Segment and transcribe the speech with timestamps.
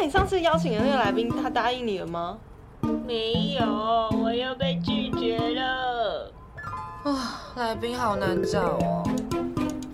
[0.00, 2.38] 那你上次邀请的那个来宾，他答应你了吗？
[3.04, 3.66] 没有，
[4.22, 6.32] 我又被拒绝了。
[7.02, 9.02] 啊，来宾好难找哦。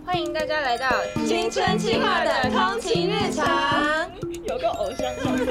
[0.05, 0.91] 欢迎大家来到
[1.27, 4.07] 青春期化的通勤日常，
[4.43, 5.47] 有个偶像上身。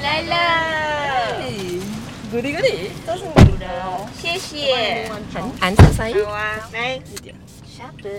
[0.00, 1.42] 来了，
[2.32, 4.06] 咕哩咕哩，都是你的哦。
[4.14, 5.10] 谢谢。
[5.60, 7.00] 安特三好啊，来，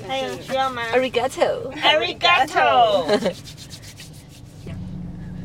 [0.08, 1.72] 还有需要吗 arigato。
[1.76, 3.34] ？Arigato。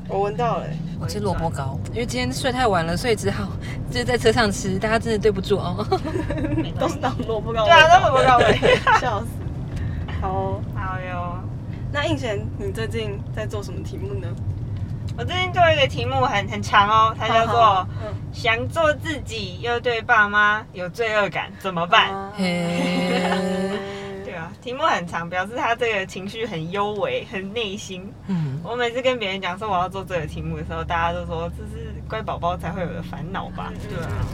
[0.09, 3.47] 我闻到了欸，我吃萝卜糕，因为今天睡太晚了，所以只好
[3.91, 4.79] 就是在车上吃。
[4.79, 5.87] 大家真的对不住哦。
[6.81, 7.65] 都是当萝卜糕。
[7.65, 8.59] 对啊，都萝卜糕味。
[9.01, 9.27] 笑死。
[10.21, 11.39] 好哦，好哟。
[11.93, 14.29] 那应贤，你最近在做什么题目呢？
[15.17, 22.45] 我最近做一个题目很很长哦，它叫做嗯“想做自己又对爸妈有罪恶感怎么办嘿，”。
[23.11, 23.37] 对啊，
[24.69, 28.07] 题目很长，表示他这个情绪很幽微、很内心。
[28.27, 33.73] 嗯，我每次跟别人讲说我要做这个题目的时候，大家都说这是乖宝宝才会有的烦恼吧？
[33.89, 34.29] 对啊，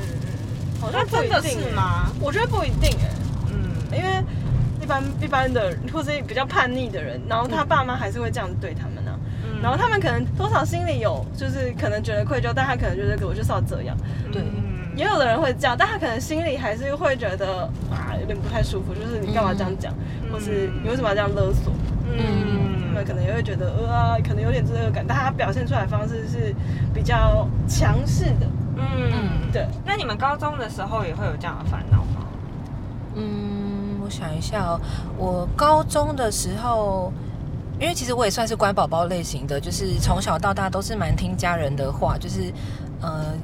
[0.80, 1.70] 好那像真的是欸？
[1.70, 2.10] 吗？
[2.20, 3.08] 我觉得不一定哎，
[3.52, 4.24] 嗯，因为
[4.82, 13.96] 一般一般的或是比较叛逆的人，然后他爸妈还是会这样子对他们呢、嗯然后他们可能多少心里有，就是可能觉得愧疚，但他可能觉得我就是要这样。
[14.32, 19.92] 对嗯也有的人会这样，但他可能心里还是会觉得啊有点不太舒服，就是你干嘛这样讲，
[20.32, 21.72] 或是你为什么要这样勒索？
[22.06, 26.54] 他们嗯可能也会觉得呃啊，可能有点罪恶感，但他表现出来的方式是
[26.94, 28.46] 比较强势的。
[28.76, 32.26] 嗯，对，那你们高中的时候也会有这样的烦恼吗？
[33.14, 34.80] 嗯，我想一下哦，
[35.16, 37.12] 我高中的时候，
[37.80, 42.52] 因为其实我也算是乖宝宝类型的，就是从小到大都是蛮听家人的话，就是
[43.00, 43.34] 呃，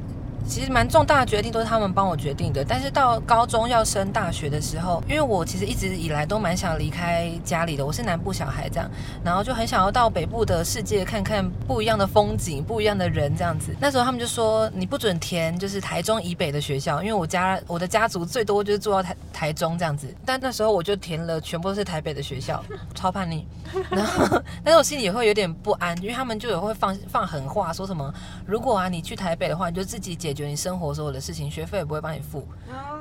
[0.51, 2.65] 其实蛮重大的决定都是他们帮我决定的。
[2.65, 8.91] 但是到高中要升大学的时候，因为我其实一直以来都蛮想离开家里的，我是南部小孩这样，
[9.25, 13.73] 然后就很想要到北部的世界看看不一样的风景、不一样的人这样子。
[13.79, 20.13] 那时候他们就说你不准填就是台中以北的学校，因为我家我的家族最多就是住到台台中这样子。
[20.27, 22.61] 但那时候我就填了全部都是台北的学校，
[22.93, 23.47] 超叛逆。
[23.89, 28.13] 然后，但是我心里也会有点不安，因为他们就有会放放狠话，说什么
[28.45, 32.47] 如果啊你去台北的话，你就自己解决你生活所有的事情，学费也不会帮你付。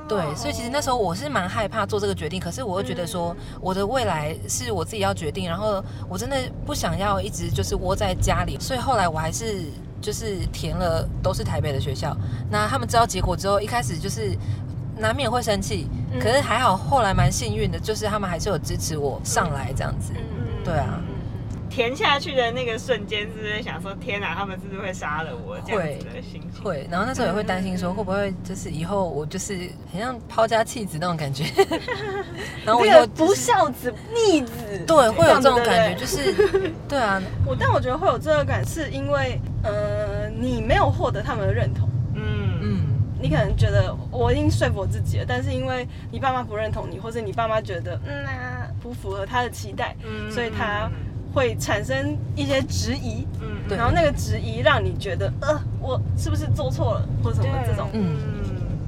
[0.08, 6.36] 对，所以其实那时候我是蛮害怕做这个决定，可是我又觉得说我的未来是我自己要决定，然后我真的
[6.66, 9.66] 不想要一直就是窝在家里，所以后来我还是
[10.00, 12.16] 就是填了都是台北的学校。
[12.50, 14.36] 那他们知道结果之后，一开始就是
[14.96, 15.88] 难免会生气，
[16.20, 20.12] 可是还好后来蛮幸运的，就是他们还是有支持我上来这样子。
[20.64, 21.00] 对啊，
[21.70, 25.56] 填下去的那个瞬间，是不是想说天哪，他们是不是会杀了我？
[25.64, 26.62] 这样子的心情？
[26.62, 29.56] 会，然后那时候也会担心说会不会就是以后我就是
[29.92, 31.44] 很像抛家弃子那种感觉，
[32.66, 34.52] 然后我以后那个不孝子、逆子，
[34.86, 41.88] 对会有这种感觉，就是对啊， 我，但我觉得会有罪恶感，是因为呃，你没有获得他们的认同。
[42.14, 42.58] 嗯。
[42.62, 42.80] 嗯，
[43.22, 50.30] 你可能觉得我已经说服我自己了，但是因为你爸妈不认同你，或者你爸妈觉得嗯啊不符合他的期待，嗯。
[50.30, 50.90] 所以他
[51.32, 58.78] 会产生一些质疑，嗯对然后那个质疑让你觉得呃我是不是做错了或什么这种，嗯嗯，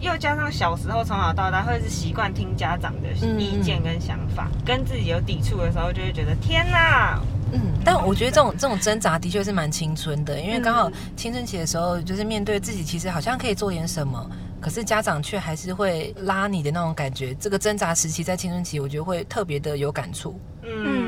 [0.00, 3.08] 又加上小时候从小到大会是习惯听家长的
[3.38, 7.20] 意见跟想法，跟自己有抵触的时候，就会觉得天哪，
[7.52, 14.30] 嗯，但我觉得这种这种挣扎的确是蛮青春的，因为刚好青春期的时候，就是面对自己其实好像可以做点什么，
[14.60, 17.34] 可是家长却还是会拉你的那种感觉。
[17.34, 20.38] 这个挣扎时期在青春期，我觉得会特别的有感触。
[20.62, 20.99] 嗯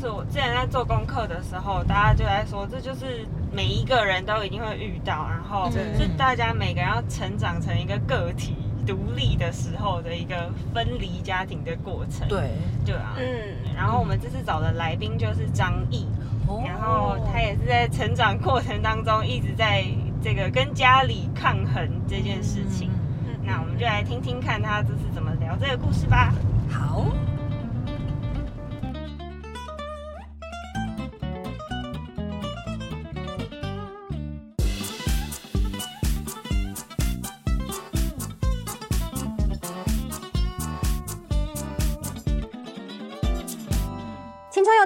[0.00, 8.56] 就是我之前在做功课的时候，大家就在说，这就是每一个人都一定会遇到，然后嗯是大家每个人要成长成一个个体。
[8.86, 12.50] 独立的时候的一个分离家庭的过程，对，
[12.84, 13.26] 对啊，嗯
[13.76, 16.08] 然后我们这次找的来宾就是张毅，
[16.48, 19.84] 哦然后他也是在成长过程当中一直在
[20.24, 22.90] 这个跟家里抗衡这件事情。
[23.28, 26.32] 嗯那我们就来听听看他这次怎么聊这个故事吧。
[26.70, 27.04] 好，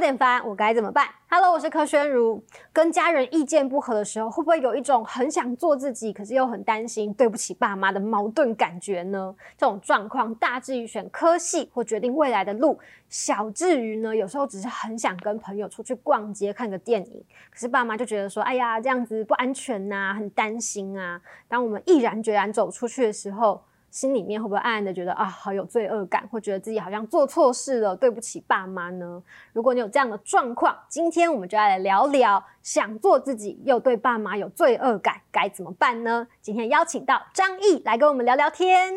[0.04, 2.44] 点烦，我该怎么办？Hello，我是柯宣如。
[2.74, 9.34] 跟家人意见不合的时候，会不会有一种很想做自己，可是又很担心对不起爸妈的矛盾感觉呢？
[9.56, 12.78] 这种状况大至于选科系或决定未来的路，
[13.08, 21.18] 小至于呢，有时候只是很想跟朋友出去逛街、看个电影，可是爸妈就觉得说，哎呀，这样子不安全呐、很担心啊。
[21.48, 23.62] 当我们毅然决然走出去的时候，
[23.94, 29.22] 心里面会不会暗暗的觉得啊，好有罪恶感，或觉得自己好像做错事了，对不起爸妈呢？
[29.52, 36.26] 如果你有这样的状况，今天我们就要来聊聊，想做自己又对爸妈有罪恶感，该怎么办呢？
[36.40, 38.94] 今天邀请到张毅来跟我们聊聊天。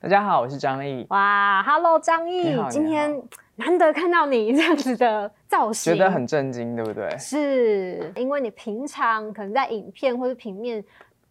[0.00, 1.06] 大家好，我是张毅。
[1.10, 3.22] 哇，Hello，张毅，今天
[3.56, 7.14] 难得看到你 这样子的造型，觉得很震惊，对不对？
[7.18, 10.82] 是因为你平常可能在影片或者平面。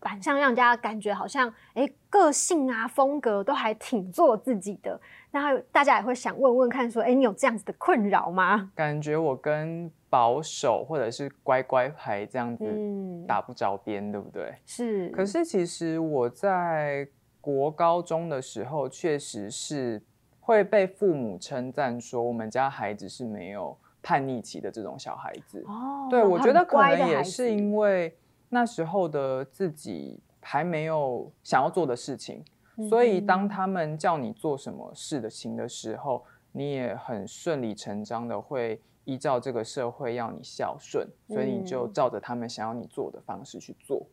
[0.02, 5.00] 反向让大家感觉好像，哎，个性啊、风格都还挺做自己的。
[5.32, 8.72] 那大家也会想问问看，说，哎，你有这样子的困扰吗？
[8.76, 12.66] 感觉我跟保守或者是乖乖牌这样子
[13.28, 14.54] 打不着边，对不对？
[14.66, 15.10] 是。
[15.10, 17.08] 可是其实我在
[17.42, 20.02] 国高中的时候，确实是
[20.40, 25.64] 会被父母称赞说，我们家孩子是没有叛逆期的这种小孩子。
[25.68, 26.08] 哦。
[26.10, 28.16] 对，我觉得可能也是因为。
[28.50, 32.46] 那时候的自己还没有想要做的事情，
[32.90, 36.24] 所以当他们叫你做什么事的情的时候，
[36.54, 44.08] 你也很顺理成章的会依照这个社会要你孝顺，所以你就照着他们想要你做的方式去做。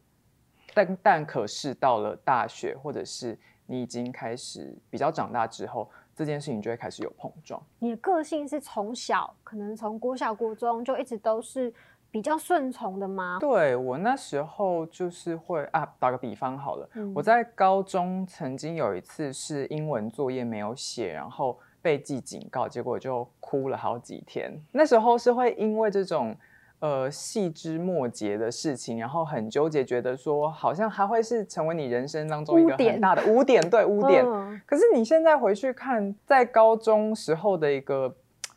[0.75, 7.63] 但但可是到了大学，或者是你已经开始比较长大之后，这件事情就会开始有碰撞。
[7.79, 11.73] 你的个性是从小可能从国小、国中就一直都是。
[12.15, 13.39] 比较顺从的吗？
[13.41, 24.57] 对我那时候就是会啊，打个比方好了，我在高中曾经有一次是英文作业没有写，然后被记警告，结果就哭了好几天。
[24.71, 26.37] 那时候是会因为这种
[26.79, 34.25] 呃细枝末节的事情，然后很纠结，觉得说好像还会是成为你人生当中一个很大的污点，对污点。
[34.65, 38.15] 可是你现在回去看，在高中时候的一个。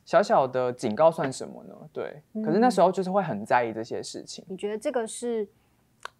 [0.08, 1.76] 小小的警告算什么呢？
[1.92, 4.46] 对，可是那时候就是会很在意这些事情。
[4.48, 5.46] 你觉得这个是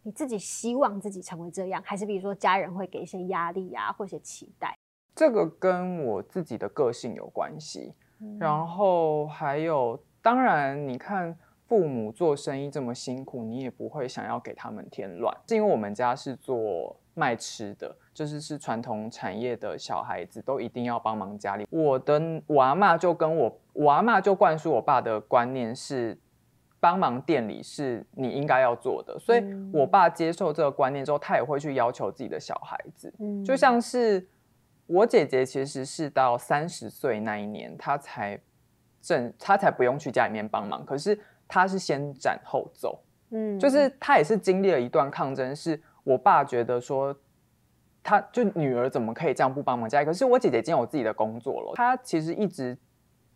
[0.04, 4.78] 你自己希望自己成为这样，还是比如说家人会给一些压力啊，或者期待？
[5.16, 7.94] 这个跟我自己的个性有关系，
[8.38, 17.00] 然后还有，当然你看父母做生意这么辛苦，你也不会想要给他们添乱，是因为我们家是做。
[17.18, 21.66] 卖吃的，就是是传统产业的小孩子都一定要帮忙家里。
[21.72, 26.16] 我的我阿妈就跟我我阿妈就灌输我爸的观念是，
[26.80, 29.18] 帮忙店里是你应该要做的。
[29.18, 29.44] 所以
[29.74, 33.12] 我爸接受这个观念之后，他也会去要求自己的小孩子。
[33.18, 34.28] 嗯，就像是
[34.86, 38.40] 我姐姐，其实是到三十岁那一年，她才
[39.02, 40.86] 正她才不用去家里面帮忙。
[40.86, 43.00] 可是她是先斩后奏，
[43.32, 45.82] 嗯，就是她也是经历了一段抗争，是。
[46.08, 47.14] 我爸觉得说，
[48.02, 50.06] 他就女儿怎么可以这样不帮忙家里？
[50.06, 52.78] 可是我姐姐已经有自己的工作了，她其实一直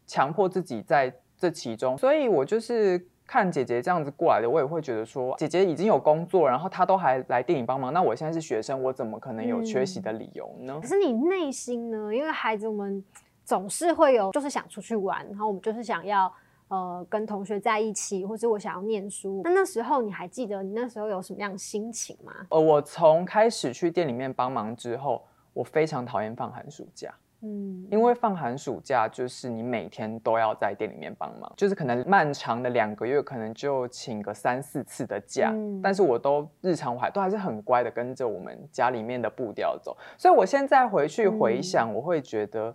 [0.07, 10.79] 强迫自己在这其中，所以我就是看姐姐这样子过来的，我也会觉得说，姐姐已经有工作，然后她都还来店里帮忙，那我现在是学生，我怎么可能有缺席的理由呢？
[10.81, 12.15] 可是你内心呢？
[12.15, 13.03] 因为孩子们
[13.43, 16.33] 总是会有，就是想出去玩，然后我们就是想要。
[16.71, 22.31] 呃，跟同学在一起，或者我想要念书，那那时候你还记得你那时候有什么样的心情吗？
[22.49, 25.21] 呃，我从开始去店里面帮忙之后，
[25.51, 27.13] 我非常讨厌放寒暑假。
[27.41, 35.51] 嗯，因为放寒暑假就是你每天都要在店里面帮忙，就是可能漫长的两个月，可能就请个三四次的假。
[35.53, 42.73] 嗯，但是我都日常我还都还是很乖的跟着我们家里面的步调走，所以我现在回去回想，我会觉得。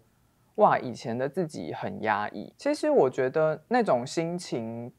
[0.56, 2.52] 哇，以前的自己很压抑。
[2.56, 4.92] 其实我觉得那种心情，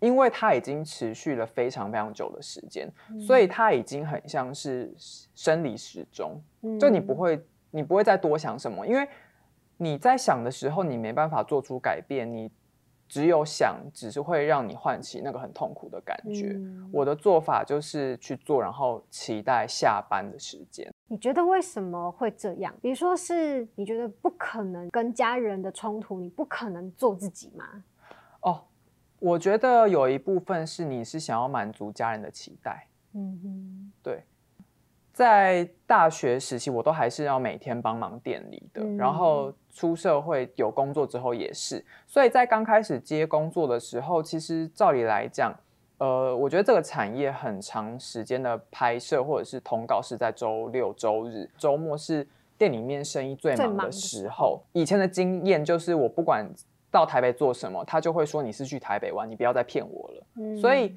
[0.00, 4.92] 因为它已经持续了非常非常久的时间，所以它已经很像是
[5.34, 6.40] 生理时钟。
[6.78, 9.08] 就你不会，你不会再多想什么，因为
[9.76, 12.50] 你在想的时候，你没办法做出改变，你
[13.10, 16.56] 只有想，只是会让你唤起那个很痛苦的感觉。
[16.92, 20.88] 我的做法就是去做，然后期待下班的时间。
[21.08, 22.72] 你觉得为什么会这样？
[22.80, 27.82] 比如说是你觉得不可能跟家人的冲突，你不可能做自己吗？
[28.42, 28.62] 哦，
[29.18, 32.86] 我觉得有一部分是你是想要满足家人的期待。
[33.14, 34.22] 嗯哼，对，
[35.20, 45.54] 在大学时期，我都还是要每天帮忙店里的，然后出社会有工作之后也是，所以在刚开始接工作的时候，其实照理来讲。
[45.98, 54.62] 呃，我觉得这个产业很长时间的拍摄或者是通告是在周六周日，周末是店里面生意最忙的时候。
[54.72, 56.50] 以前的经验就是，我不管
[56.90, 60.56] 到台北做什么，他就会说你是去台北玩，你不要再骗我了。
[60.58, 60.96] 所以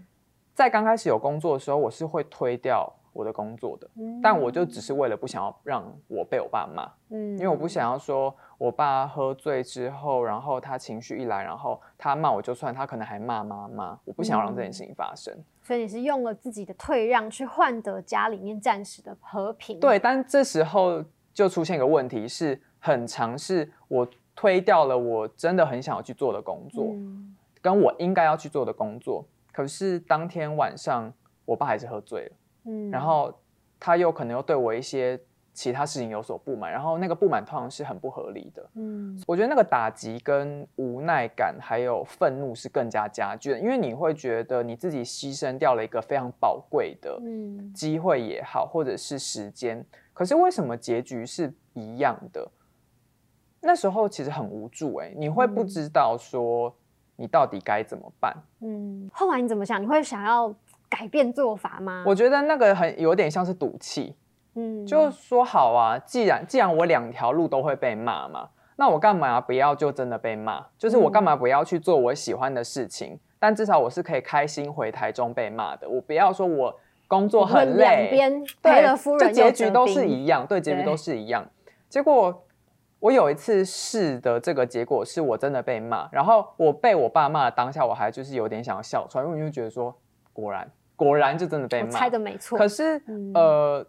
[0.54, 3.90] 在刚开始有工作的时候，我是会推掉我的工作的，
[4.22, 15.34] 但我就只是为了不想要让我被我爸骂，嗯，因为我不想要说我爸喝醉之后，然后他情绪一来，然后他骂我就算，他可能还骂妈妈，我不想要让这件事情发生。
[15.62, 19.80] 所以你是用了自己的退让去换得家里面暂时的和平。
[19.80, 21.02] 对，但这时候
[21.34, 24.06] 就出现一个问题，是很尝试我
[24.36, 26.94] 推掉了我真的很想要去做的工作，
[27.62, 29.24] 跟我应该要去做的工作。
[29.54, 31.14] 可是当天晚上，
[31.46, 32.32] 我爸还是喝醉了，
[32.66, 33.34] 嗯，然后
[33.80, 35.20] 他又可能又对我一些
[35.54, 47.22] 其他事情有所不满，然后那个不满通常是很不合理的，嗯，我觉得那个打击跟无奈感还有愤怒是更加加剧的，因为你会觉得你自己牺牲掉了一个非常宝贵的
[47.76, 52.50] 机会也好，或者是时间，可是为什么结局是一样的？
[53.62, 56.76] 那时候其实很无助，哎，你会不知道说。
[57.16, 58.36] 你到底该怎么办？
[58.62, 59.80] 嗯，后来你怎么想？
[59.80, 60.54] 你会想要
[60.94, 62.04] 改变做法吗？
[62.06, 64.16] 我觉得那个很有点像是赌气，
[64.54, 70.64] 嗯，就说好啊，既然既然我两条路都会被骂嘛，那我干嘛不要就真的被骂？
[70.78, 73.20] 就是我干嘛不要去做我喜欢的事情？
[73.40, 75.90] 但至少我是可以开心回台中被骂的。
[75.90, 81.50] 我不要说我工作很累，两边赔了夫人，结局都是一样，对，结局都是一样。
[81.90, 82.44] 结果。
[83.04, 89.94] 我有一次试的这个结果是我真的被骂，然后我被我爸骂的当下，我还就是有点想要笑出来，因为我就觉得说，
[90.32, 90.72] 果然
[91.04, 92.58] 果然就真的被骂，猜的没错。
[92.58, 93.02] 可是
[93.34, 93.86] 呃，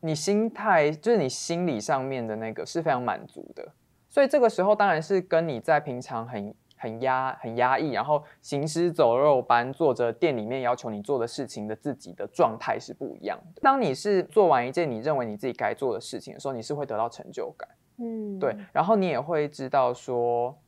[0.00, 3.66] 你心态就是你心理上面的那个是非常满足的，
[4.08, 13.60] 所以这个时候当然是跟你在平常很很压很压抑，然后行尸走肉般做着店里面要求你做的事情的自己的状态是不一样的。
[13.62, 17.68] 当你是做完一件你认为你自己该做的事情的时候，你是会得到成就感。
[17.96, 20.58] 嗯，对，然后你也会知道说，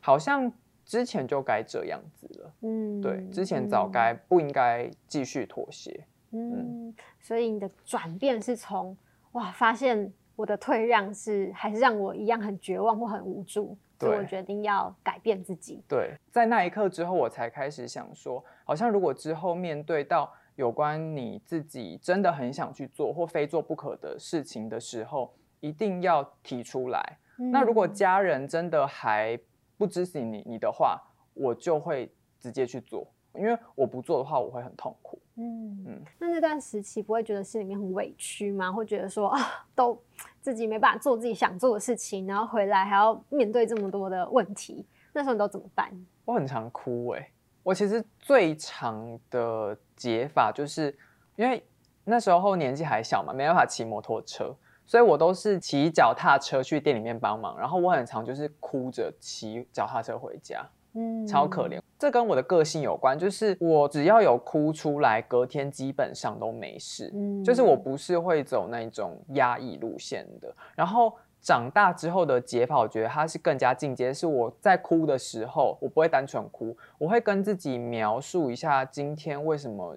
[0.00, 0.52] 好像
[0.90, 8.96] 之前就该这样子了，嗯，对，之前早该不应该继续妥协，嗯，所以你的转变是从
[9.30, 15.80] 哇，发现我的退让是还是让我一样很绝望或很无助，所以我决定要改变自己。
[15.86, 25.32] 对，在那一刻之后，我才开始想说，好像如果之后面对到有关你自己真的很想去做或非做不可的事情的时候。
[25.62, 27.18] 一定要提出来。
[27.36, 29.38] 那如果家人真的还
[29.80, 31.00] 不支持你你的话，
[31.32, 35.18] 我就会直接去做，因为我不做的话，我会很痛苦。
[35.36, 36.02] 嗯嗯。
[36.18, 38.70] 那那段时期不会觉得心里面很委屈吗？
[38.70, 39.40] 会觉得说啊，
[39.74, 39.98] 都
[40.42, 45.90] 自己没办法做自己想做的事情，然后回来还要面对这么多的问题，那时候你都怎么办？
[46.26, 47.30] 我很常哭哎。
[47.62, 50.94] 我其实最长的解法就是，
[51.36, 51.66] 因为
[52.04, 54.54] 那时候年纪还小嘛，没办法骑摩托车。
[54.90, 61.80] 所以我都是骑脚踏车去店里面帮忙，然后我很常就是哭着骑脚踏车回家，嗯，超可怜。
[61.96, 70.52] 这跟我的个性有关，就是我只要有哭出来，隔天基本上都没事，嗯，就是我不是会走那种压抑路线的。
[70.74, 79.96] 然后长大之后的解法，我觉得它是更加进阶，是我在哭的时候，我不会单纯哭，我会跟自己描述一下今天为什么。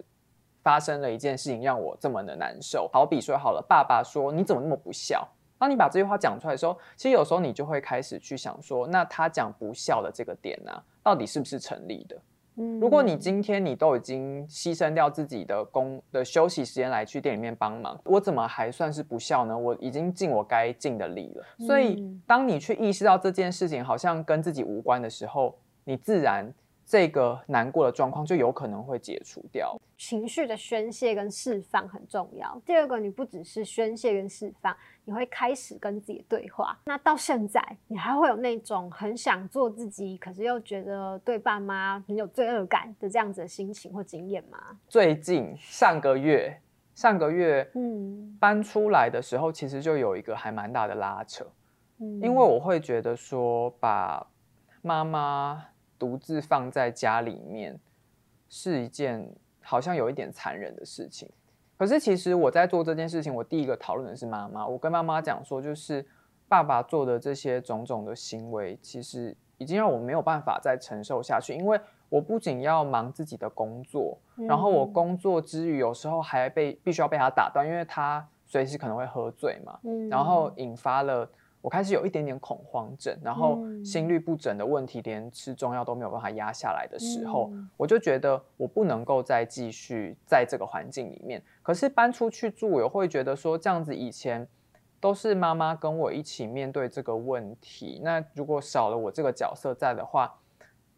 [0.64, 5.28] 发生了一件事情让我这么的难受，好比说好了，爸爸说你怎么那么不孝？
[5.60, 10.72] 当你把这句话讲出来的时候，其实有时候你就会开始去想说，那他讲不孝的这个点呢，
[11.04, 12.18] 到底是不是成立的？
[12.56, 19.58] 嗯，如果你今天你都已经牺牲掉自己的工的休息时间来去店里面帮忙，我怎么还算是不孝呢？
[19.58, 21.46] 我已经尽我该尽的力了。
[21.66, 26.54] 所以，当你去意识到这件事情好像跟自己无关的时候，你自然。
[26.94, 29.76] 这个难过的状况就有可能会解除掉。
[29.98, 32.62] 情绪的宣泄跟释放很重要。
[32.64, 36.80] 第二个，你不只是宣泄跟释放，你会开始跟自己对话。
[36.86, 44.60] 那到现在，你还会有那种很想做自己，可是又觉得对爸妈很有罪恶感的这样子的心情或经验吗？
[44.88, 46.56] 最近上个月，
[46.94, 51.44] 上个月，嗯，搬出来的时候，其实就有一个还蛮大的拉扯。
[51.98, 54.28] 嗯，因为我会觉得说，把
[54.84, 55.66] 妈妈。
[55.98, 57.80] 独自放在家里面
[58.50, 61.30] 是一件好像有一点残忍的事情。
[61.78, 64.66] 可是其实我在做这件事情，我第一个讨论的是妈妈。
[64.66, 66.06] 我跟妈妈讲说，就是
[66.48, 71.54] 爸爸做的这些种种的行为，其实已经让我没有办法再承受下去。
[71.54, 81.30] 因为我不仅要忙自己的工作，然后我工作之余有时候还被必须要被他打断，因为他随时可能会喝醉嘛，然后引发了。
[81.64, 91.42] 我开始有一点点恐慌症，然后心律不整的问题，连吃中药都没有办法压下来的时候，我就觉得我不能够再继续在这个环境里面。
[91.62, 94.46] 可是搬出去住，我会觉得说这样子以前
[95.00, 100.36] 都是妈妈跟我一起面对这个问题，那如果少了我这个角色在的话，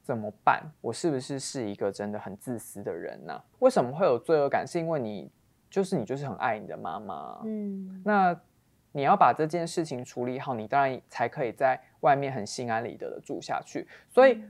[0.01, 0.63] 怎么办？
[0.81, 3.39] 我是不是是一个真的很自私的人呢？
[3.59, 4.65] 为什么会有罪恶感？
[4.67, 5.31] 是因为你。
[5.67, 8.39] 就是你就是很爱你的妈妈，嗯，那
[8.95, 13.85] 你要把这件事情处理好，你当然才可以在外面很心安理得的住下去。
[14.09, 14.41] 所以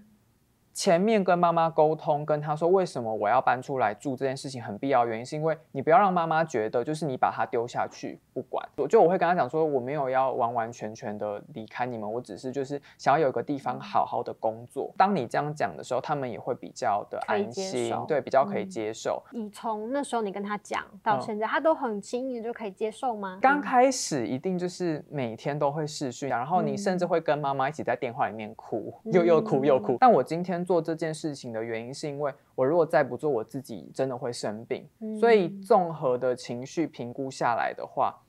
[0.76, 8.68] 前面跟妈妈沟通，跟她说为什么我要搬出来住这件事情很必要，原因是因为你不要让妈妈觉得就是你把她丢下去不管。
[8.76, 14.94] 我就我会跟她讲说，我没有要完完全全的离开你们，我只是就是想要有个地方好好的工作。
[14.98, 19.24] 当你这样讲的时候，他们也会比较的安心受，对，比较可以嗯接受。
[19.32, 23.40] 你从那时候你跟他讲到嗯现在，他都很轻易地就可以接受吗？
[23.42, 29.96] 刚开始一定就是每天都会视讯，然后你甚至会跟妈妈一起在电话里面哭，又又哭又哭。
[30.02, 34.86] 但我今天做这件事情的原因，是因为我如果再不做，我自己真的会生病。
[35.20, 38.22] 所以综合的情绪评估下来的话，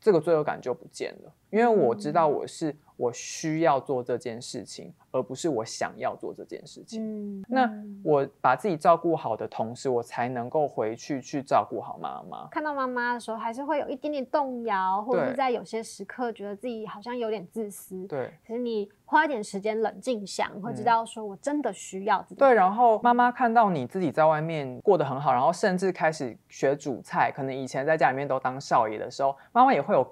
[0.00, 7.00] 这个罪恶感就不见了，因为我知道我是我需要做这件事情，而不是我想要做这件事情。
[7.02, 12.46] 嗯，那嗯我把自己照顾好的同时，我才能够回去去照顾好妈妈。
[12.48, 18.06] 看到妈妈的时候，还是会有一点点动摇，或者是在有些时刻觉得自己好像有点自私。
[18.06, 18.30] 对。
[18.46, 22.38] 可是你花一点时间冷静想，会知道说我真的需要自己。
[22.38, 30.06] 对，然后妈妈看到你自己在外面过得很好，然后甚至开始学煮菜，可能以前在家里面都当少爷的时候，妈妈也会有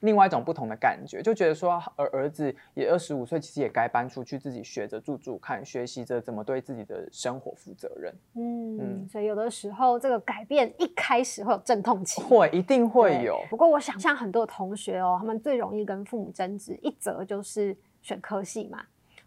[0.00, 8.14] 另外一种不同的感觉，就觉得说儿儿子也二十五岁，其实也该搬出去自己学着住住看，学习着怎么对自己的生活负责任。
[8.34, 13.40] 嗯，嗯所以有的时候这个改变一开始会有阵痛期，会，一定会有。
[13.48, 18.84] 不过我想象很多同学哦，他们最容易跟父母争执，一则就是选科系嘛。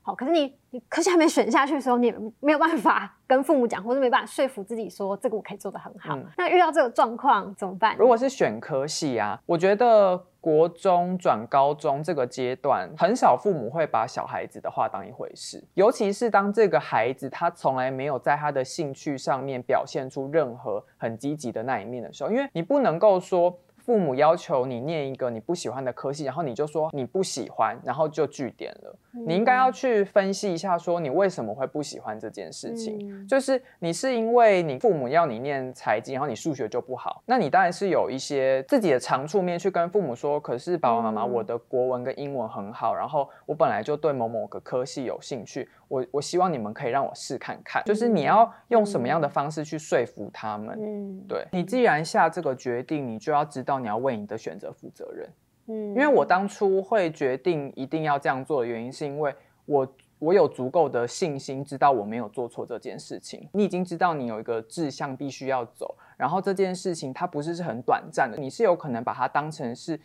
[0.10, 6.16] 好，可是你你科系还没选下去的时候，你也没有办法 跟父母讲，或者没办法说服自己说这个我可以做得很好。
[6.16, 7.96] 嗯那遇到这个状况怎么办？
[7.96, 23.56] 如果是选科系啊，我觉得国中转高中这个阶段，很少父母会把小孩子的话当一回事，尤其是当这个孩子他从来没有在他的兴趣上面表现出任何很积极的那一面的时候，因为你不能够说。
[23.90, 28.96] 父母要求你念一个你不喜欢的科系，然后你就说你不喜欢，然后就据点了。
[29.26, 33.00] 你应该要去分析一下，说你为什么会不喜欢这件事情。
[33.02, 50.78] 嗯就是你是因为你父母要你念财经，然后你数学就不好，那你当然是有一些自己的长处面去跟父母说，可是爸爸妈妈，嗯我的国文跟英文很好，然后我本来就对某某个科系有兴趣，我我希望你们可以让我试看看，就是你要用什么样的方式去说服他们。
[50.80, 55.30] 嗯，对你既然下这个决定，你就要知道你要为你的选择负责任。
[55.68, 59.34] 嗯，因为我当初会决定一定要这样做的原因，是因为
[59.66, 59.88] 我
[60.20, 63.48] 我有足够的信心，知道我没有做错这件事情。
[63.54, 70.00] 你已经知道你有一个志向必须要走，然后这件事情它不是是很短暂的，你是有可能把它当成是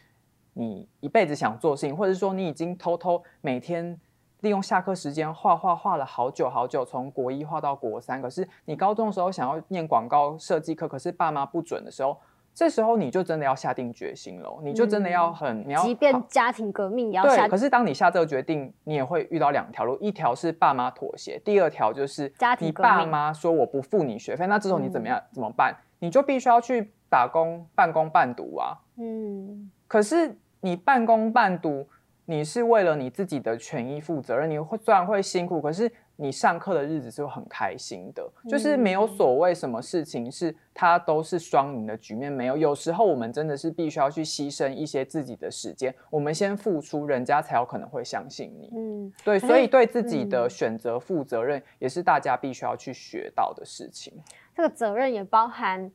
[0.52, 4.00] 你一辈子想做的事情，或者说你已经偷偷每天。
[4.40, 8.20] 利用下课时间画画画了好久好久，从国一画到国三。
[8.20, 12.14] 可是你高中的时候想要念广告设计课，可是爸妈不准的时候，
[12.54, 17.50] 这时候你就真的要下定决心了，你就真的要很，你要即便家庭革命也要下对。
[17.50, 25.74] 可是当你下这个决定，你也会遇到两条路，一条是爸妈妥协，第二条就是你家庭革命爸妈说我不付你学费，那这时候你怎么样、怎么办？
[25.98, 28.78] 你就必须要去打工半工半读啊。
[28.96, 31.88] 嗯可是你半工半读，
[32.26, 34.48] 你是为了你自己的权益负责任。
[34.48, 42.32] 你会虽然会辛苦，可是你上课的日子是很开心的，就是没有所谓什么事情是它都是双赢的局面。
[42.32, 48.70] 没有，有时候我们真的是必须要去牺牲一些自己的时间，我们先付出，人家才有可能会相信你。
[48.74, 54.12] 嗯，对，所以对自己的嗯选择负责任，也是大家必须要去学到的事情。
[54.54, 55.90] 这个责任也包含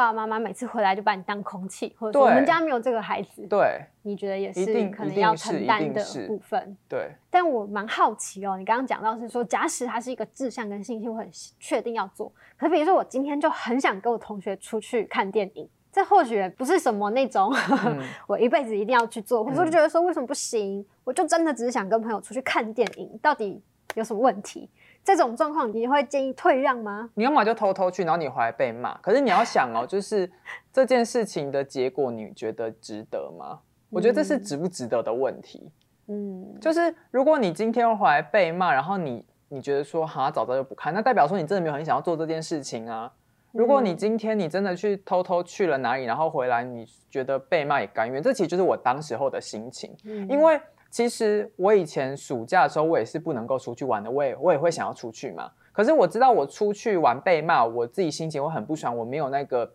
[0.00, 6.74] 爸爸妈妈每次回来就把你当空气，或者说我们家没有这个孩子，对你觉得也是可能要承担的部分。
[6.88, 12.32] 对，但我蛮好奇哦，你刚刚讲到是说，假使他是一个志向跟信心，我很确定要做。
[12.56, 20.82] 可是比如说，我今天就很想跟我同学出去看电影，这或许不是什么那种、嗯 我一辈子一定要去做，或者说就觉得说为什么不行？
[21.04, 23.62] 我就真的只是想跟朋友出去看电影，到底
[23.96, 24.70] 有什么问题？
[25.02, 27.10] 这种状况你会建议退让吗？
[27.14, 28.96] 你要么就偷偷去，然后你回来被骂。
[28.98, 30.30] 可是你要想哦， 就是
[30.72, 33.60] 这件事情的结果，你觉得值得吗？
[33.88, 35.70] 我觉得这是值不值得的问题。
[36.06, 43.12] 嗯，就是如果你今天回来被骂，然后你你觉得说哈早早就不看，那代表说你真的没有很想要做这件事情啊。
[43.52, 49.92] 如果你嗯今天你真的去偷偷去了哪里，然后回来你觉得被骂也甘愿，这其实就是我当时候的心情。
[50.04, 55.50] 嗯因为其实我以前暑假的时候，我也是不能够出去玩的，我也我也会想要出去嘛。
[55.72, 59.72] 可是我知道我出去玩被骂，我自己心情会很不爽，我没有那个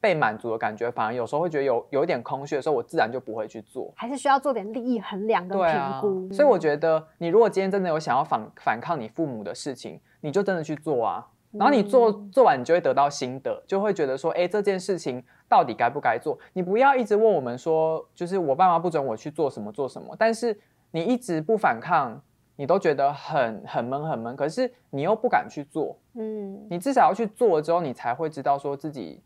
[0.00, 3.92] 被满足的感觉，反而有时候会觉得有有一点空虚的时候，我自然就不会去做。
[3.96, 11.24] 还是需要做点利益衡量跟评估。，所以我觉得你如果今天真的有想要反反抗你父母的事情，你就真的去做啊。
[11.52, 16.38] 然后你做做完，你就会得到心得，就会觉得说，哎，这件事情到底该不该做？
[16.52, 20.58] 你不要一直问我们说，就是我爸妈不准我去做什么做什么，但是
[20.90, 22.20] 你一直不反抗，
[22.56, 29.22] 你都觉得很很闷很闷，可是你又不敢去做，嗯，你至少要去做了之后，你才会知道说自己。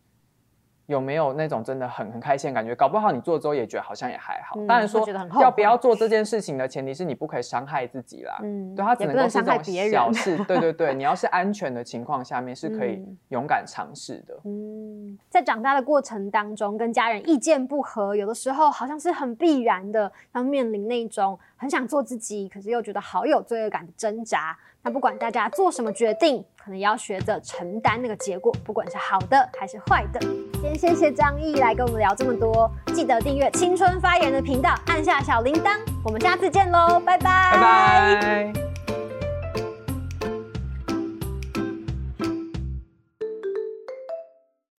[0.92, 2.74] 有没有那种真的很很开心的感觉？
[2.74, 4.54] 搞不好你做之后也觉得好像也还好。
[4.66, 5.04] 当然说
[5.40, 8.38] 要不要做这件事情的前提是你不可以伤害自己啦。
[8.42, 10.36] 嗯，对，它只能够是这种小事。
[10.44, 14.38] 对对对，你要是安全的情况下面是可以勇敢尝试的。
[14.44, 24.56] 嗯，在长大的过程当中，跟家人意见不合，有的时候好像是很必然的，要面临那种很想做自己，可是又觉得好有罪恶感的挣扎。
[24.82, 30.20] 那不管大家做什么决定，可能也要学着承担那个结果，不管是好的还是坏的。
[30.60, 38.71] 先谢谢张毅来跟我们聊这么多，记得订阅青春发言的频道，按下小铃铛，我们下次见喽，拜拜，拜拜。